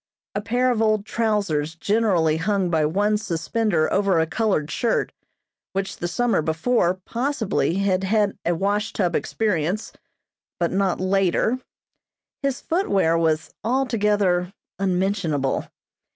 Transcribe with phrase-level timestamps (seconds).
[0.33, 5.11] A pair of old trousers generally hung by one suspender over a colored shirt,
[5.73, 9.91] which, the summer before, possibly, had had a wash tub experience,
[10.59, 11.59] but not later;
[12.41, 15.67] his footwear was altogether unmentionable.